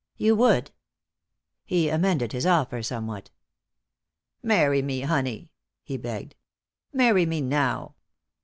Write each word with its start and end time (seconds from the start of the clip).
"You 0.17 0.35
would?" 0.35 0.71
He 1.63 1.87
amended 1.89 2.31
his 2.31 2.47
offer 2.47 2.81
somewhat. 2.81 3.29
"Marry 4.41 4.81
me, 4.81 5.01
honey," 5.01 5.51
he 5.83 5.95
begged. 5.97 6.33
"Marry 6.91 7.27
me 7.27 7.39
now. 7.39 7.93